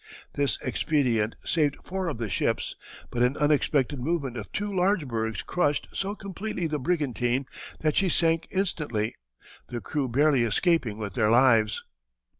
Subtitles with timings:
[0.33, 2.75] This expedient saved four of the ships,
[3.11, 7.45] but an unexpected movement of two large bergs crushed so completely the brigantine
[7.81, 9.13] that she sank instantly,
[9.67, 11.83] the crew barely escaping with their lives.